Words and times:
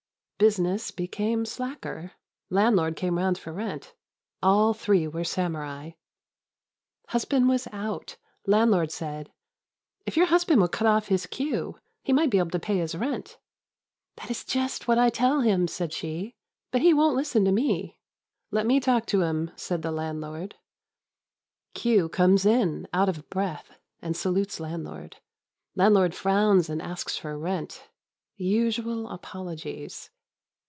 Business 0.49 0.89
became 0.89 1.45
slacker. 1.45 2.13
Landlord 2.49 2.95
came 2.95 3.19
round 3.19 3.37
for 3.37 3.53
rent. 3.53 3.93
All 4.41 4.73
three 4.73 5.07
were 5.07 5.23
samurai. 5.23 5.91
Husband 7.09 7.47
was 7.47 7.67
out. 7.71 8.17
Landlord 8.47 8.91
said, 8.91 9.31
"If 10.07 10.17
your 10.17 10.25
husband 10.25 10.59
would 10.59 10.71
cut 10.71 10.87
off 10.87 11.09
his 11.09 11.27
queue, 11.27 11.77
he 12.01 12.11
might 12.11 12.31
be 12.31 12.39
able 12.39 12.49
to 12.49 12.59
pay 12.59 12.79
his 12.79 12.95
rent!" 12.95 13.37
"That 14.15 14.31
is 14.31 14.43
just 14.43 14.87
what 14.87 14.97
I 14.97 15.11
tell 15.11 15.41
him," 15.41 15.67
said 15.67 15.93
she, 15.93 16.33
"but 16.71 16.81
he 16.81 16.91
won't 16.91 17.19
Hsten 17.19 17.45
to 17.45 17.51
me." 17.51 17.99
"Let 18.49 18.65
me 18.65 18.79
talk 18.79 19.05
to 19.05 19.21
him!" 19.21 19.51
said 19.55 19.83
the 19.83 19.91
landlord. 19.91 20.55
Queue 21.75 22.09
comes 22.09 22.47
in, 22.47 22.87
out 22.91 23.09
of 23.09 23.29
breath, 23.29 23.69
and 24.01 24.17
salutes 24.17 24.59
landlord. 24.59 25.17
Landlord 25.75 26.15
frowns 26.15 26.67
and 26.67 26.81
asks 26.81 27.15
for 27.15 27.37
rent. 27.37 27.89
Usual 28.37 29.07
apologies. 29.07 30.09